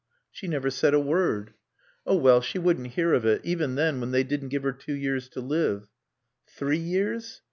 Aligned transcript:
"She 0.31 0.47
never 0.47 0.71
said 0.71 0.95
a 0.95 0.99
word." 0.99 1.53
"Oh, 2.07 2.15
well, 2.17 2.41
she 2.41 2.57
wouldn't 2.57 2.87
hear 2.93 3.13
of 3.13 3.23
it, 3.23 3.39
even 3.43 3.75
then 3.75 3.99
when 3.99 4.09
they 4.09 4.23
didn't 4.23 4.49
give 4.49 4.63
her 4.63 4.71
two 4.73 4.95
years 4.95 5.29
to 5.29 5.41
live." 5.41 5.85
Three 6.47 6.79
years? 6.79 7.39